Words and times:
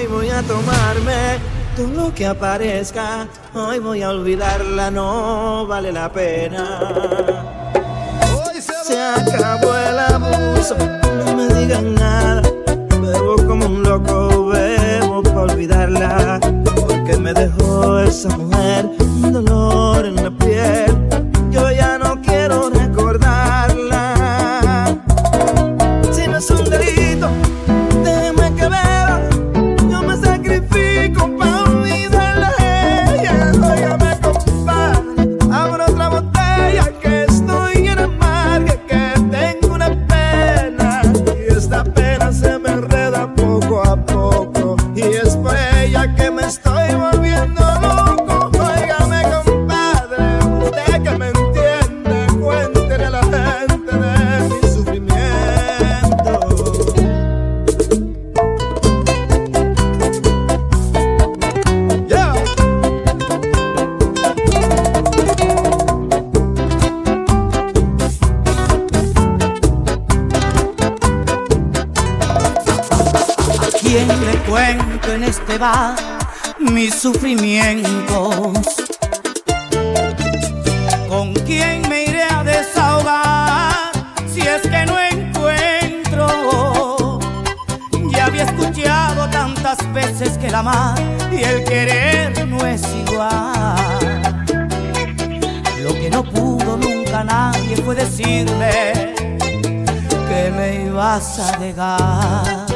Hoy 0.00 0.06
voy 0.06 0.30
a 0.30 0.42
tomarme 0.42 1.38
todo 1.76 1.88
lo 1.88 2.14
que 2.14 2.24
aparezca. 2.24 3.28
Hoy 3.52 3.80
voy 3.80 4.00
a 4.00 4.08
olvidarla, 4.08 4.90
no 4.90 5.66
vale 5.66 5.92
la 5.92 6.10
pena. 6.10 6.80
Se 8.82 8.98
acabó 8.98 9.76
el 9.76 9.98
abuso, 9.98 10.74
no 10.78 11.36
me 11.36 11.48
digan 11.54 11.94
nada. 11.96 12.40
Bebo 12.98 13.36
como 13.46 13.66
un 13.66 13.82
loco, 13.82 14.46
bebo 14.46 15.22
para 15.22 15.40
olvidarla. 15.42 16.40
Porque 16.64 17.18
me 17.18 17.34
dejó 17.34 17.98
esa 18.00 18.34
mujer 18.38 18.86
un 19.00 19.32
dolor 19.34 20.06
en 20.06 20.16
la 20.16 20.30
mis 76.58 76.94
sufrimientos? 76.94 78.54
¿Con 81.06 81.34
quién 81.44 81.86
me 81.86 82.04
iré 82.04 82.22
a 82.22 82.42
desahogar 82.42 83.92
si 84.32 84.40
es 84.40 84.62
que 84.62 84.86
no 84.86 84.98
encuentro? 84.98 86.28
Ya 88.10 88.24
había 88.26 88.44
escuchado 88.44 89.28
tantas 89.28 89.76
veces 89.92 90.38
que 90.38 90.46
el 90.46 90.54
amar 90.54 90.98
y 91.30 91.42
el 91.42 91.62
querer 91.64 92.48
no 92.48 92.64
es 92.64 92.82
igual. 93.06 94.46
Lo 95.82 95.92
que 95.92 96.08
no 96.10 96.24
pudo 96.24 96.78
nunca 96.78 97.22
nadie 97.22 97.76
fue 97.76 97.94
decirme 97.96 99.12
que 100.26 100.50
me 100.56 100.84
ibas 100.86 101.38
a 101.38 101.58
dejar. 101.58 102.69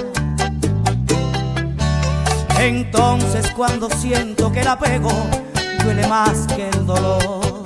Entonces 2.58 3.50
cuando 3.54 3.88
siento 3.90 4.50
que 4.52 4.60
el 4.60 4.68
apego 4.68 5.10
duele 5.82 6.06
más 6.06 6.46
que 6.54 6.68
el 6.68 6.86
dolor. 6.86 7.62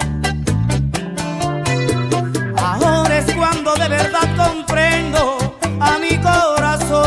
Ahora 2.56 3.18
es 3.18 3.34
cuando 3.34 3.74
de 3.74 3.88
verdad 3.88 4.28
comprendo 4.36 5.38
a 5.80 5.98
mi 5.98 6.16
corazón. 6.18 7.06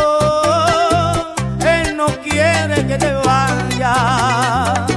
Él 1.66 1.98
no 1.98 2.08
quiere 2.24 2.86
que 2.88 2.98
te 2.98 3.14
vayas. 3.14 4.90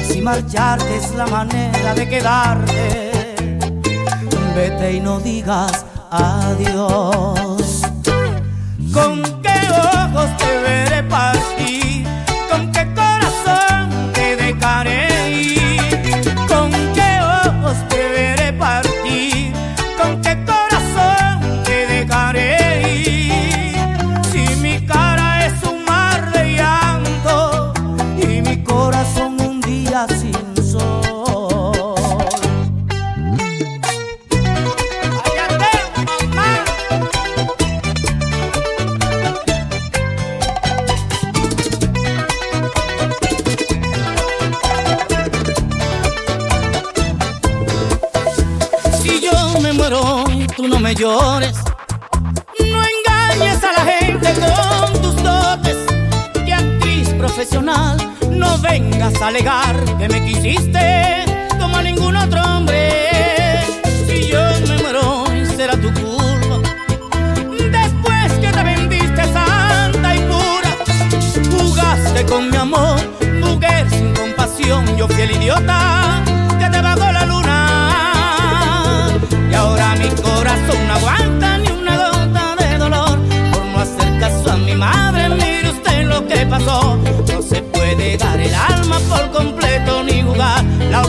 Así 0.00 0.20
marcharte 0.20 0.96
es 0.96 1.14
la 1.14 1.26
manera 1.26 1.94
de 1.94 2.08
quedarte. 2.08 3.10
Vete 4.54 4.92
y 4.94 5.00
no 5.00 5.20
digas 5.20 5.84
adiós. 6.10 7.57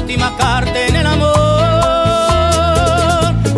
Última 0.10 0.36
carta 0.38 0.88
en 0.88 0.96
el 0.96 1.06
amor. 1.06 1.30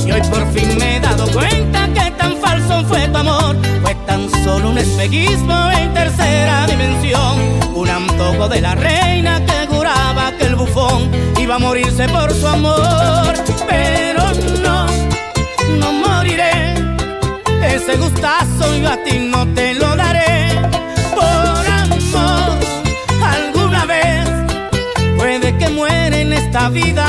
Y 0.06 0.12
hoy 0.12 0.22
por 0.30 0.52
fin 0.52 0.78
me 0.78 0.98
he 0.98 1.00
dado 1.00 1.26
cuenta 1.32 1.88
que 1.94 2.12
tan 2.12 2.36
falso 2.42 2.84
fue 2.90 3.08
tu 3.08 3.18
amor. 3.20 3.56
Fue 3.82 3.96
tan 4.06 4.30
solo 4.44 4.72
un 4.72 4.78
espejismo 4.78 5.72
en 5.72 5.94
tercera 5.94 6.68
dimensión. 6.68 7.40
Un 7.74 7.90
antojo 7.90 8.50
de 8.50 8.60
la 8.60 8.76
reina 8.76 9.40
que 9.46 9.66
juraba 9.74 10.34
que 10.38 10.48
el 10.48 10.58
bufón 10.58 11.10
iba 11.40 11.56
a 11.56 11.60
morirse 11.60 12.10
por 12.10 12.34
su 12.34 12.46
amor. 12.46 13.34
Pero 13.70 14.24
no, 14.62 14.88
no 15.80 15.94
moriré. 16.06 16.74
Ese 17.64 17.96
gustazo 17.96 18.76
yo 18.76 18.90
a 18.92 18.98
ti 19.06 19.20
no 19.20 19.48
te 19.54 19.74
lo 19.76 19.96
daré. 19.96 20.51
Esta 26.52 26.68
vida 26.68 27.06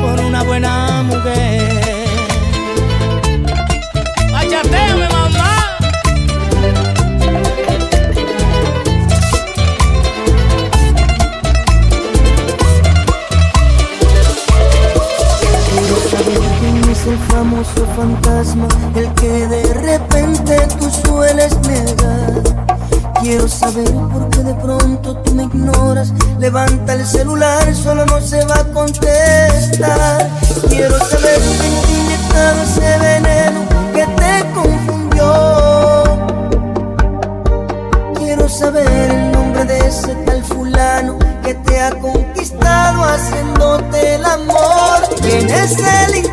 por 0.00 0.20
una 0.20 0.44
buena 0.44 1.02
mujer. 1.02 2.06
¡Váyate, 4.30 4.94
mamá! 5.10 5.76
Quiero 15.66 15.96
saber 16.08 16.40
quién 16.60 16.90
es 16.90 17.06
el 17.08 17.18
famoso 17.18 17.86
fantasma, 17.96 18.68
el 18.94 19.12
que 19.14 19.48
de 19.48 19.74
repente 19.74 20.68
tú 20.78 20.88
sueles 21.04 21.58
negar. 21.62 22.40
Quiero 23.20 23.48
saber 23.48 23.90
por 24.12 24.28
qué 24.30 24.44
de 24.44 24.54
pronto 24.54 25.16
tú 25.24 25.34
me 25.34 25.42
ignoras. 25.42 26.12
Levanta 26.42 26.94
el 26.94 27.06
celular, 27.06 27.72
solo 27.72 28.04
no 28.04 28.20
se 28.20 28.44
va 28.46 28.56
a 28.56 28.64
contestar. 28.64 30.28
Quiero 30.68 30.98
saber 30.98 31.38
quién 31.38 31.82
te 31.82 31.92
inyectado 31.92 32.62
ese 32.64 32.98
veneno 32.98 33.60
que 33.94 34.04
te 34.20 34.44
confundió. 34.52 36.04
Quiero 38.16 38.48
saber 38.48 38.88
el 38.88 39.30
nombre 39.30 39.64
de 39.66 39.86
ese 39.86 40.16
tal 40.26 40.42
fulano 40.42 41.16
que 41.44 41.54
te 41.54 41.80
ha 41.80 41.90
conquistado 41.92 43.04
haciéndote 43.04 44.16
el 44.16 44.24
amor. 44.24 45.08
¿Quién 45.20 45.48
es 45.48 45.78
el 45.78 46.31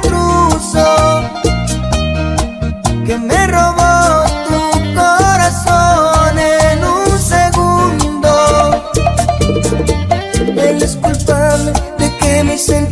me 12.44 12.58
sentí 12.58 12.89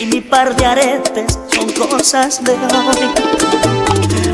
y 0.00 0.06
mi 0.06 0.20
par 0.20 0.56
de 0.56 0.66
aretes 0.66 1.38
son 1.54 1.70
cosas 1.74 2.42
de 2.42 2.54
hoy. 2.54 3.08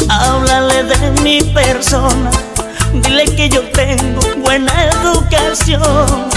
Háblale 0.09 0.85
de 0.85 1.21
mi 1.21 1.43
persona, 1.43 2.31
dile 3.03 3.27
que 3.37 3.51
yo 3.51 3.61
tengo 3.73 4.23
buena 4.39 4.73
educación, 4.85 6.31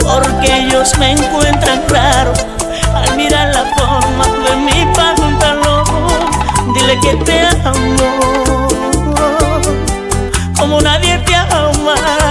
porque 0.00 0.54
ellos 0.54 0.98
me 0.98 1.12
encuentran 1.12 1.82
raro 1.88 2.34
al 2.94 3.16
mirar 3.16 3.54
la 3.54 3.64
forma 3.74 4.26
de 4.46 4.56
mi 4.56 4.94
pantalón. 4.94 5.86
Dile 6.74 7.00
que 7.00 7.16
te 7.24 7.46
amo, 7.64 8.68
como 10.58 10.82
nadie 10.82 11.16
te 11.24 11.36
ama. 11.36 12.25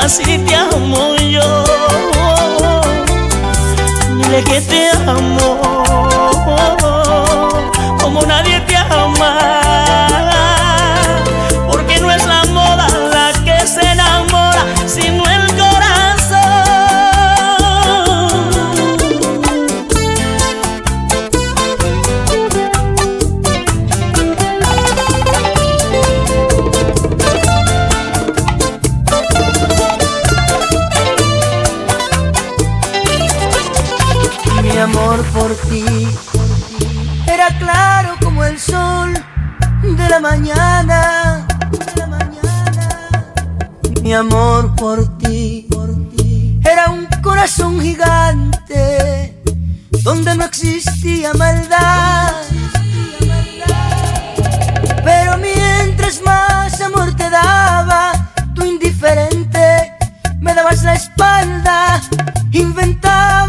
así 0.00 0.38
te 0.38 0.54
amo 0.54 1.16
yo. 1.16 1.64
Dile 4.16 4.42
que 4.44 4.60
te 4.60 4.90
amo, 5.06 5.60
como 8.00 8.22
nadie 8.22 8.60
te 8.60 8.76
ama. 8.76 9.57
por 35.32 35.54
ti. 35.68 36.08
Era 37.26 37.48
claro 37.58 38.16
como 38.22 38.44
el 38.44 38.58
sol 38.58 39.12
de 39.82 40.08
la 40.08 40.20
mañana. 40.20 41.46
Mi 44.02 44.14
amor 44.14 44.74
por 44.76 45.18
ti. 45.18 45.68
Era 46.64 46.90
un 46.90 47.06
corazón 47.22 47.80
gigante 47.80 49.42
donde 50.02 50.34
no 50.34 50.44
existía 50.44 51.32
maldad. 51.34 52.32
Pero 55.04 55.38
mientras 55.38 56.20
más 56.22 56.80
amor 56.80 57.14
te 57.16 57.28
daba, 57.30 58.12
tú 58.54 58.64
indiferente 58.64 59.92
me 60.40 60.54
dabas 60.54 60.82
la 60.82 60.94
espalda, 60.94 62.00
inventaba 62.52 63.47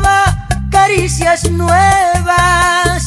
caricias 0.90 1.52
nuevas, 1.52 3.06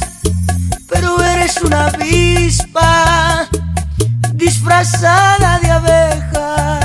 pero 0.89 1.21
eres 1.21 1.61
una 1.63 1.89
avispa 1.89 3.49
disfrazada 4.35 5.59
de 5.59 5.71
abeja 5.71 6.79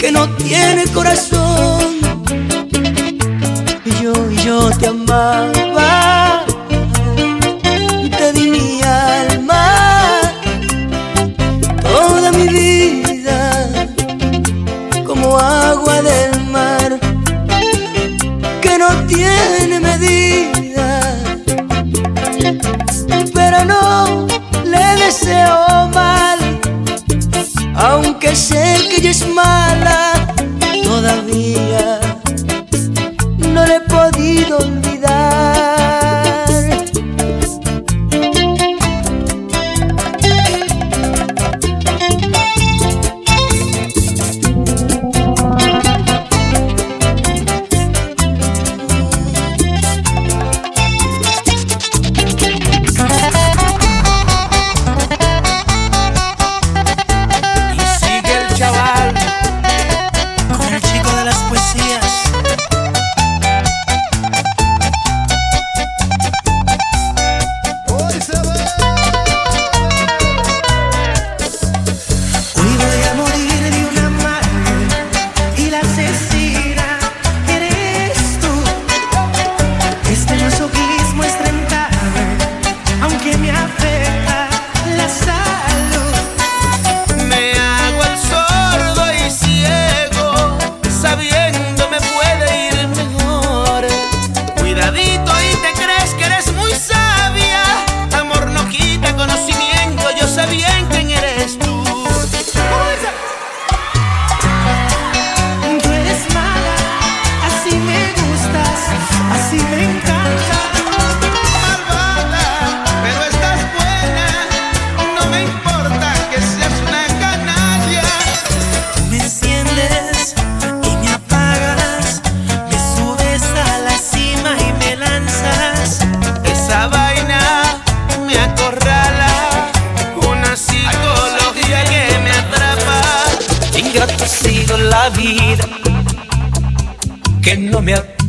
que 0.00 0.10
no 0.10 0.26
tiene 0.36 0.84
corazón. 0.94 1.98
Y 3.84 4.02
yo, 4.02 4.30
y 4.30 4.36
yo 4.36 4.70
te 4.78 4.86
amaba. 4.86 6.21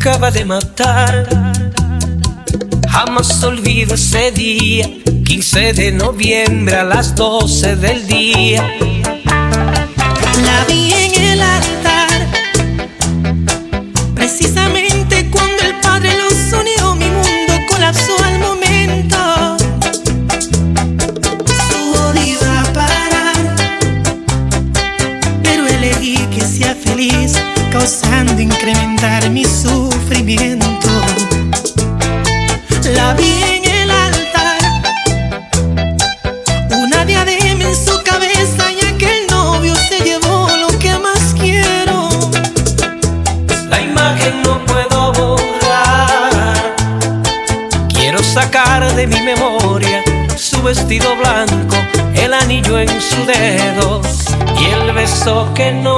acaba 0.03 0.31
de 0.31 0.43
matar. 0.43 1.25
Jamás 2.89 3.41
olvido 3.41 3.95
ese 3.95 4.33
día, 4.33 4.86
15 5.24 5.72
de 5.72 5.93
noviembre 5.93 6.75
a 6.75 6.83
las 6.83 7.15
12 7.15 7.77
del 7.77 8.05
día. 8.05 8.69
La 10.43 10.65
que 55.55 55.72
no 55.72 55.92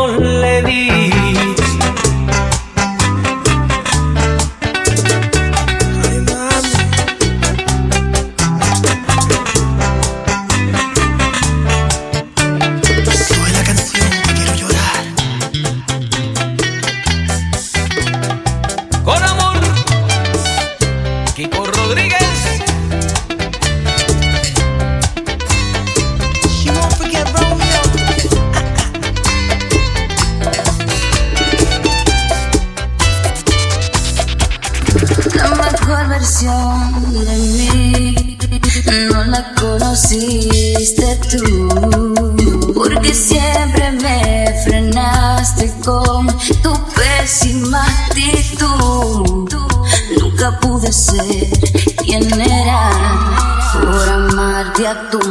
я 54.85 54.93
тут. 54.93 55.24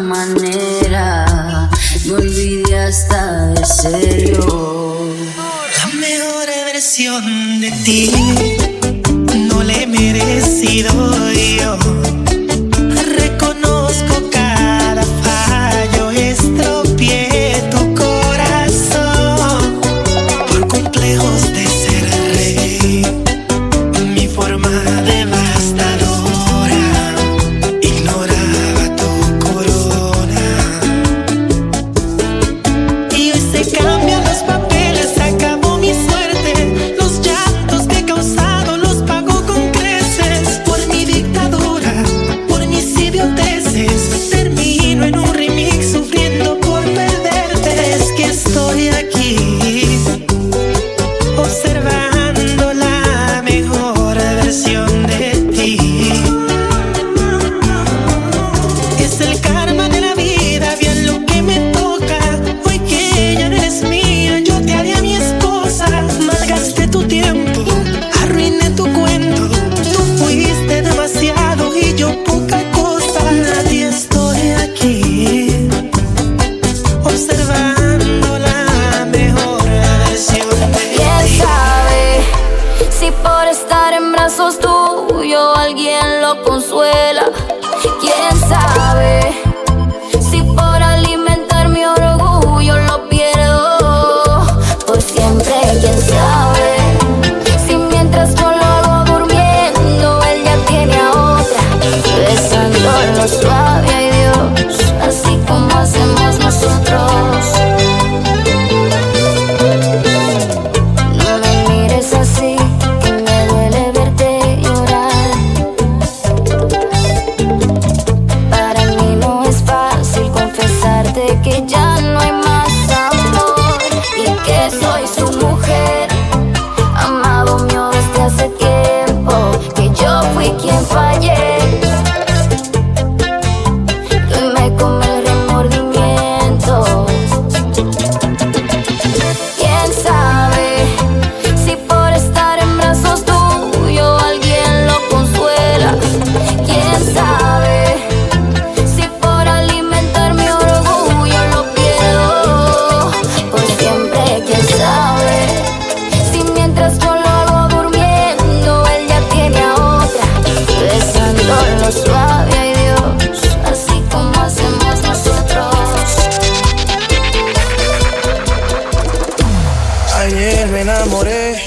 ayer 170.34 170.66
me 170.68 170.80
enamoré 170.80 171.62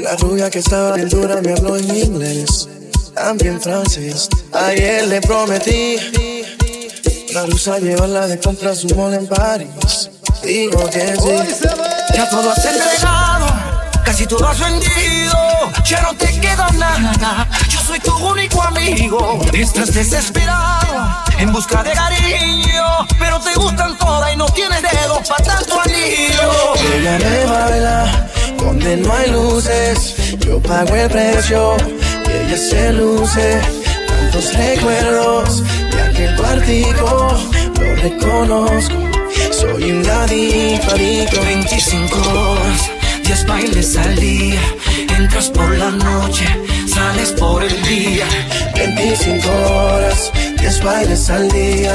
la 0.00 0.16
rubia 0.16 0.50
que 0.50 0.58
estaba 0.58 0.92
bien 0.92 1.08
dura, 1.08 1.40
me 1.40 1.52
habló 1.52 1.76
en 1.76 1.96
inglés, 1.96 2.68
también 3.14 3.60
francés. 3.60 4.28
Ayer 4.52 5.06
le 5.08 5.20
prometí 5.20 5.96
una 7.30 7.46
rusa 7.46 7.78
llevarla 7.78 8.26
de 8.26 8.38
compras 8.38 8.84
un 8.84 8.96
mall 8.96 9.14
en 9.14 9.26
París. 9.26 10.10
Digo 10.42 10.88
que 10.90 11.14
sí. 11.16 11.58
Ya 12.14 12.28
todo 12.30 12.50
has 12.50 12.64
entregado, 12.64 13.46
casi 14.04 14.26
todo 14.26 14.46
has 14.46 14.58
vendido, 14.58 15.36
ya 15.84 16.02
no 16.02 16.14
te 16.16 16.40
queda 16.40 16.68
nada 16.72 17.48
soy 17.88 18.00
tu 18.00 18.14
único 18.16 18.62
amigo. 18.62 19.40
Estás 19.54 19.94
desesperado 19.94 21.24
en 21.38 21.50
busca 21.50 21.82
de 21.82 21.92
cariño, 21.92 22.84
pero 23.18 23.40
te 23.40 23.54
gustan 23.54 23.96
todas 23.96 24.30
y 24.30 24.36
no 24.36 24.44
tienes 24.50 24.82
dedos 24.82 25.26
para 25.26 25.42
tanto 25.42 25.80
anillo. 25.80 26.74
Ella 26.94 27.18
me 27.18 27.44
baila 27.46 28.28
donde 28.58 28.96
no 28.98 29.10
hay 29.14 29.30
luces. 29.30 30.16
Yo 30.40 30.60
pago 30.60 30.94
el 30.94 31.08
precio 31.08 31.76
y 32.26 32.30
ella 32.30 32.58
se 32.58 32.92
luce. 32.92 33.60
Tantos 34.06 34.52
recuerdos 34.54 35.62
de 35.90 36.02
aquel 36.02 36.36
cuartico, 36.36 37.38
lo 37.80 37.96
reconozco. 38.02 38.96
Soy 39.50 39.92
un 39.92 40.06
adicto, 40.06 40.90
adicto. 40.90 41.40
25 41.40 42.18
horas, 42.18 42.90
10 43.24 43.46
bailes 43.46 43.96
al 43.96 44.14
día. 44.16 44.60
Entras 45.16 45.48
por 45.50 45.76
la 45.76 45.90
noche, 45.90 46.46
sales 46.86 47.32
por 47.32 47.64
el 47.64 47.70
día. 47.70 47.77
25 47.77 47.77
10 50.68 50.84
bailes 50.84 51.30
al 51.30 51.48
día. 51.48 51.94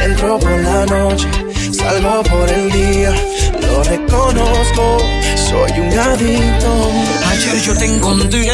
Entro 0.00 0.38
por 0.38 0.52
la 0.52 0.86
noche, 0.86 1.28
salgo 1.72 2.22
por 2.22 2.48
el 2.48 2.70
día. 2.70 3.12
Lo 3.60 3.82
reconozco, 3.82 4.98
soy 5.34 5.80
un 5.80 5.98
adicto. 5.98 6.90
Ayer 7.30 7.60
yo 7.62 7.76
te 7.76 7.86
encontré. 7.86 8.48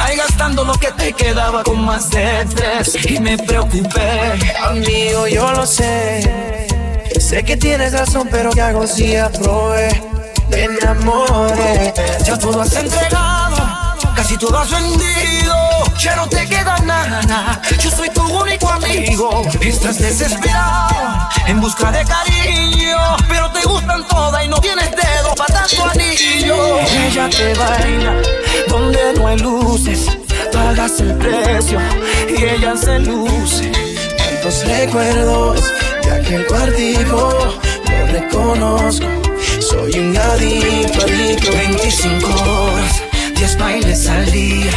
Ahí 0.00 0.16
gastando 0.16 0.64
lo 0.64 0.72
que 0.80 0.90
te 0.92 1.12
quedaba 1.12 1.62
con 1.62 1.84
más 1.84 2.08
de 2.08 2.46
tres 2.54 2.96
y 3.10 3.20
me 3.20 3.36
preocupé. 3.36 4.32
Amigo, 4.64 5.28
yo 5.28 5.52
lo 5.52 5.66
sé. 5.66 6.66
Sé 7.20 7.42
que 7.44 7.58
tienes 7.58 7.92
razón, 7.92 8.28
pero 8.30 8.48
¿qué 8.48 8.62
hago 8.62 8.86
si 8.86 9.14
aprobé? 9.14 9.88
Me 10.48 10.64
enamoré. 10.64 11.92
Ya 12.24 12.38
todo 12.38 12.62
has 12.62 12.72
entregado, 12.72 13.56
casi 14.16 14.38
todo 14.38 14.58
has 14.58 14.70
vendido. 14.70 15.37
Ya 15.98 16.14
no 16.14 16.28
te 16.28 16.46
queda 16.46 16.78
nada, 16.84 17.60
yo 17.80 17.90
soy 17.90 18.08
tu 18.10 18.22
único 18.22 18.68
amigo. 18.68 19.42
Estás 19.60 19.98
desesperado 19.98 21.28
en 21.46 21.60
busca 21.60 21.90
de 21.90 22.04
cariño, 22.04 22.96
pero 23.28 23.50
te 23.50 23.62
gustan 23.66 24.06
todas 24.06 24.44
y 24.44 24.48
no 24.48 24.60
tienes 24.60 24.90
dedos 24.92 25.34
para 25.36 25.54
tanto 25.54 25.84
anillo. 25.86 26.78
Ella 26.78 27.28
te 27.28 27.52
baila 27.54 28.14
donde 28.68 28.98
no 29.16 29.26
hay 29.26 29.38
luces, 29.38 30.06
pagas 30.52 31.00
el 31.00 31.14
precio 31.14 31.80
y 32.28 32.44
ella 32.44 32.76
se 32.76 33.00
luce. 33.00 33.72
Tantos 34.16 34.64
recuerdos 34.66 35.64
de 36.04 36.12
aquel 36.12 36.46
cuartico, 36.46 37.58
lo 37.90 38.06
reconozco. 38.12 39.06
Soy 39.68 39.98
un 39.98 40.16
adicto, 40.16 41.02
adicto. 41.02 41.50
25 41.50 42.28
horas, 42.28 43.02
10 43.34 43.58
bailes 43.58 44.06
al 44.06 44.30
día. 44.30 44.72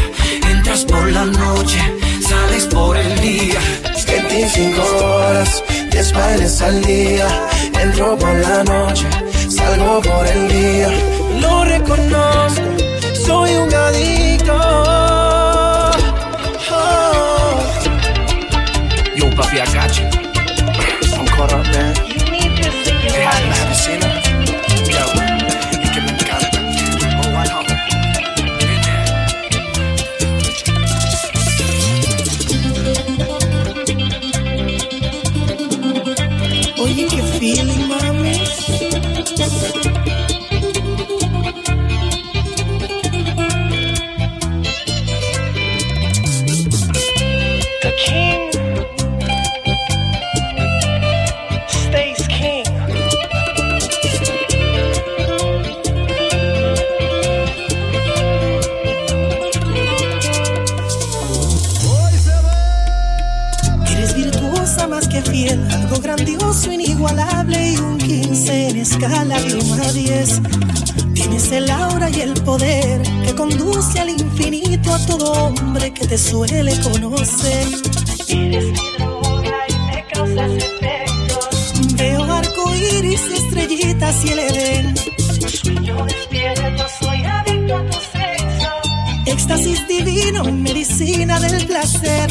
Entras 0.71 0.85
por 0.85 1.11
la 1.11 1.25
noche, 1.25 1.79
sales 2.21 2.65
por 2.67 2.95
el 2.95 3.19
día. 3.19 3.59
25 4.07 4.81
horas, 5.03 5.61
10 5.91 6.13
bailes 6.13 6.61
al 6.61 6.81
día. 6.83 7.27
Entro 7.77 8.17
por 8.17 8.33
la 8.35 8.63
noche, 8.63 9.05
salgo 9.49 10.01
por 10.01 10.25
el 10.27 10.47
día. 10.47 10.87
Lo 11.41 11.65
reconozco, 11.65 12.63
soy 13.25 13.53
un 13.57 13.73
adicto. 13.73 14.55
Oh. 16.71 17.61
Yo, 19.17 19.29
papi, 19.35 19.57
I 19.57 19.65
got 19.73 19.91
you. 19.97 20.05
I'm 21.17 21.25
caught 21.25 21.51
up, 21.51 21.65
man. 21.73 22.10
Suele 76.31 76.71
conocer. 76.79 77.67
Eres 78.29 78.65
mi 78.65 78.89
droga 78.97 79.57
y 79.67 79.73
me 79.87 80.05
causas 80.13 80.51
efectos. 80.53 81.95
Veo 81.97 82.23
arco 82.23 82.73
iris, 82.73 83.21
estrellitas 83.35 84.25
y 84.25 84.29
el 84.29 84.39
Edén. 84.39 84.95
Sueño 85.61 86.05
despierto, 86.05 86.83
soy 87.01 87.23
adicto 87.25 87.75
a 87.75 87.85
tu 87.85 87.97
sexo. 88.15 88.69
Éxtasis 89.25 89.87
divino, 89.89 90.45
medicina 90.45 91.37
del 91.41 91.65
placer. 91.67 92.29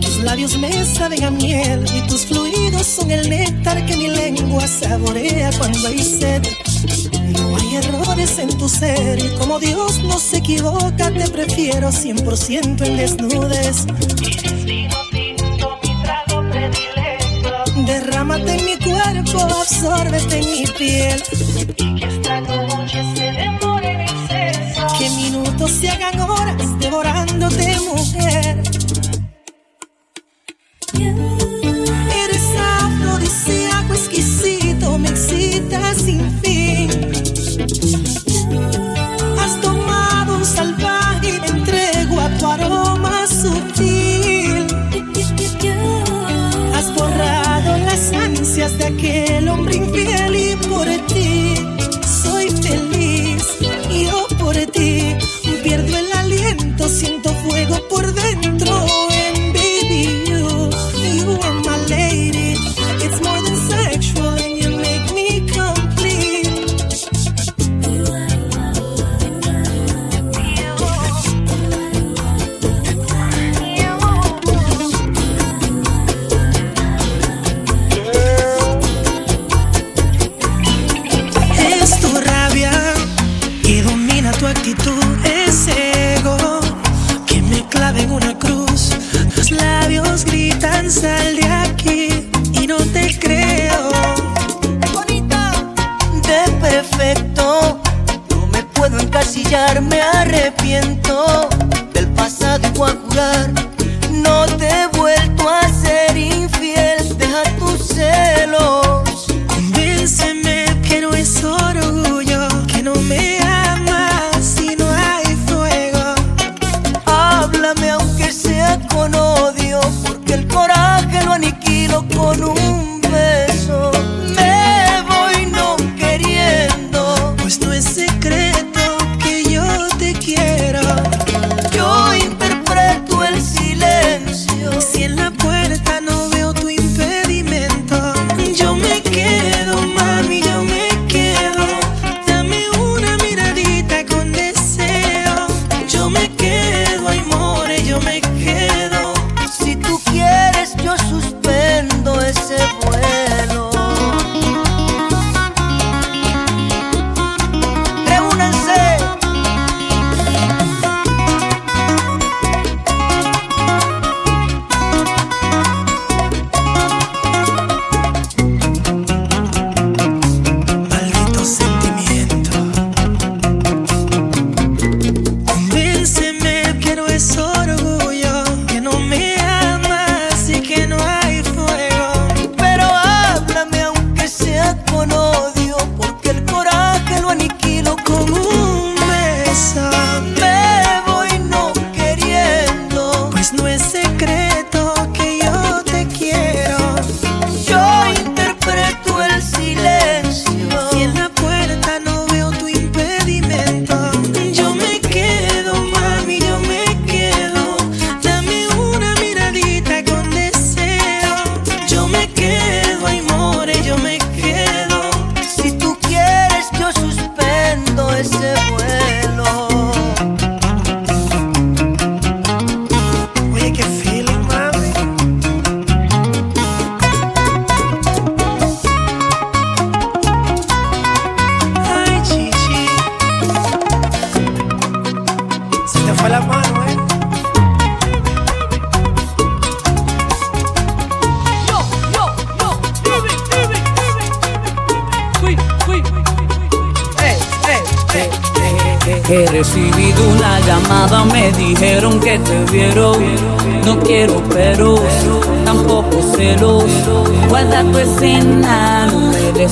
Tus 0.00 0.18
labios 0.24 0.58
me 0.58 0.84
saben 0.84 1.22
a 1.22 1.30
miel 1.30 1.84
y 1.94 2.06
tus 2.08 2.26
fluidos 2.26 2.86
son 2.86 3.12
el 3.12 3.30
néctar 3.30 3.86
que 3.86 3.96
mi 3.96 4.08
lengua 4.08 4.66
saborea 4.66 5.50
cuando 5.56 5.86
hay 5.86 6.02
sed. 6.02 6.42
Hay 7.74 7.80
errores 7.80 8.38
en 8.38 8.56
tu 8.56 8.68
ser 8.68 9.18
y 9.18 9.28
como 9.36 9.58
Dios 9.58 10.00
no 10.04 10.16
se 10.20 10.36
equivoca, 10.36 11.10
te 11.10 11.28
prefiero 11.28 11.88
100% 11.88 12.86
en 12.86 12.96
desnudes. 12.96 13.86
Eres 14.22 14.64
vino 14.64 14.94
tinto, 15.10 15.78
mi 15.82 16.02
trago 16.04 16.48
predilecto. 16.50 17.82
Derrámate 17.84 18.54
en 18.54 18.64
mi 18.64 18.76
cuerpo, 18.76 19.40
absórbete 19.42 20.38
en 20.38 20.50
mi 20.52 20.66
piel. 20.78 21.22
Y 21.76 21.94
que 21.96 22.06
esta 22.06 22.40
noche 22.42 23.02
se 23.16 23.32
demore 23.32 23.90
en 23.90 24.00
exceso. 24.02 24.86
Que 24.96 25.10
minutos 25.10 25.70
se 25.72 25.90
hagan 25.90 26.20
horas 26.20 26.78
devorándote, 26.78 27.80
mujer. 27.80 28.53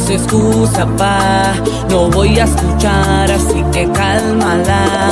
Des 0.03 0.11
excusa, 0.11 0.87
pa. 0.97 1.55
No 1.88 2.09
voy 2.11 2.38
a 2.38 2.45
escuchar, 2.45 3.31
así 3.31 3.62
que 3.73 3.91
cálmala. 3.93 5.11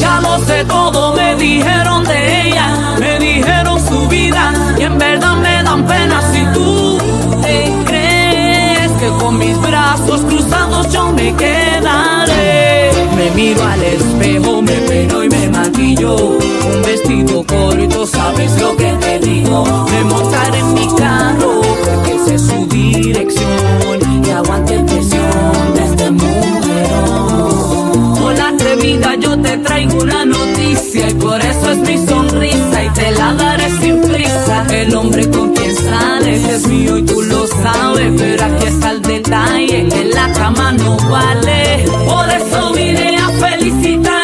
Ya 0.00 0.20
lo 0.20 0.38
sé 0.44 0.64
todo, 0.64 1.14
me 1.14 1.34
dijeron 1.36 2.04
de 2.04 2.48
ella, 2.48 2.96
me 2.98 3.18
dijeron 3.18 3.80
su 3.86 4.08
vida. 4.08 4.52
Y 4.78 4.82
en 4.82 4.98
verdad 4.98 5.36
me 5.36 5.62
dan 5.62 5.86
pena 5.86 6.20
si 6.32 6.44
tú 6.54 6.98
te 7.42 7.72
crees 7.86 8.90
que 8.92 9.08
con 9.20 9.38
mis 9.38 9.60
brazos 9.60 10.20
cruzados 10.22 10.92
yo 10.92 11.12
me 11.12 11.34
quedaré. 11.34 12.90
Me 13.16 13.30
miro 13.30 13.62
al 13.64 13.82
espejo, 13.82 14.62
me 14.62 14.72
peino 14.72 15.22
y 15.22 15.28
me 15.28 15.48
maquillo. 15.48 16.16
Un 16.16 16.82
vestido 16.84 17.44
corto, 17.44 18.06
sabes 18.06 18.60
lo 18.60 18.76
que 18.76 18.92
te 19.00 19.18
digo. 19.20 19.64
Me 19.90 20.04
montaré 20.04 20.58
en 20.58 20.74
mi 20.74 20.86
carro, 20.96 21.60
porque 21.84 22.18
sé 22.24 22.38
su 22.38 22.66
dirección. 22.66 23.21
Y 23.21 23.21
aguante 24.42 24.78
presión 24.80 25.74
de 25.74 25.84
este 25.84 26.10
mujerón. 26.10 27.52
Hola 28.22 28.48
atrevida, 28.48 29.14
yo 29.16 29.38
te 29.40 29.56
traigo 29.58 30.02
una 30.02 30.24
noticia 30.24 31.10
y 31.10 31.14
por 31.14 31.40
eso 31.40 31.70
es 31.70 31.78
mi 31.78 32.06
sonrisa 32.06 32.84
y 32.84 32.90
te 32.90 33.10
la 33.12 33.34
daré 33.34 33.70
sin 33.80 34.00
prisa. 34.00 34.66
El 34.70 34.94
hombre 34.94 35.30
con 35.30 35.52
quien 35.54 35.76
sales 35.76 36.44
es 36.44 36.66
mío 36.66 36.98
y 36.98 37.02
tú 37.02 37.22
lo 37.22 37.46
sabes, 37.46 38.12
pero 38.16 38.44
aquí 38.44 38.66
está 38.66 38.90
el 38.92 39.02
detalle 39.02 39.88
que 39.88 40.04
la 40.06 40.32
cama 40.32 40.72
no 40.72 40.96
vale. 41.08 41.84
Por 42.06 42.28
eso 42.30 42.72
vine 42.72 43.16
a 43.18 43.28
felicitarte 43.28 44.21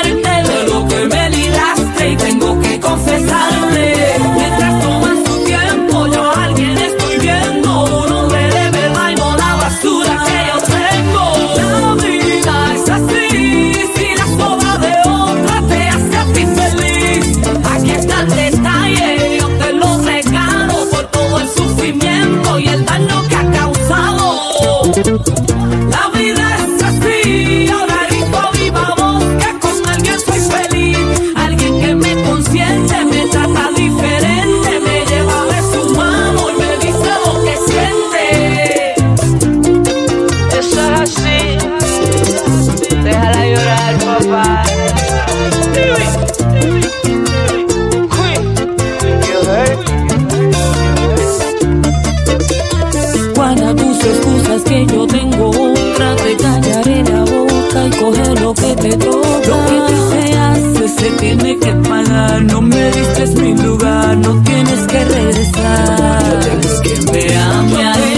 yo 54.86 55.06
tengo 55.06 55.50
otra. 55.50 56.16
Te 56.16 56.36
callaré 56.36 57.04
la 57.04 57.20
boca 57.20 57.86
y 57.86 57.90
coger 57.90 58.40
lo 58.40 58.54
que 58.54 58.74
te 58.76 58.96
toca. 58.96 59.28
Lo 59.48 59.56
que 59.66 59.78
te 59.88 59.98
se 60.78 60.88
se 60.88 61.10
tiene 61.18 61.58
que 61.58 61.72
pagar. 61.88 62.42
No 62.42 62.60
me 62.60 62.90
diste 62.90 63.26
mi 63.42 63.54
lugar, 63.54 64.16
no 64.16 64.42
tienes 64.42 64.80
que 64.86 65.04
regresar. 65.04 66.34
No 66.34 66.40
tienes 66.40 66.80
que 66.80 67.12
me. 67.12 68.17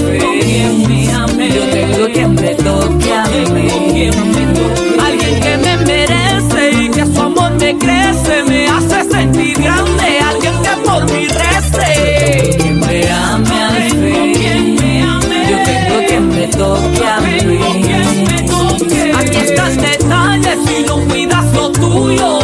주여 22.11 22.40